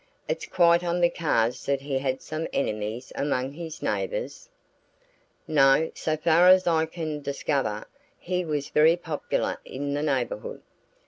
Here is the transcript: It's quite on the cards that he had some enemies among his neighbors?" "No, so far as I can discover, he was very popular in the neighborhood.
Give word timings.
It's 0.27 0.47
quite 0.47 0.83
on 0.83 0.99
the 0.99 1.11
cards 1.11 1.67
that 1.67 1.81
he 1.81 1.99
had 1.99 2.23
some 2.23 2.47
enemies 2.51 3.11
among 3.13 3.51
his 3.51 3.83
neighbors?" 3.83 4.49
"No, 5.47 5.91
so 5.93 6.17
far 6.17 6.47
as 6.49 6.65
I 6.65 6.87
can 6.87 7.21
discover, 7.21 7.85
he 8.17 8.43
was 8.43 8.69
very 8.69 8.95
popular 8.97 9.59
in 9.63 9.93
the 9.93 10.01
neighborhood. 10.01 10.63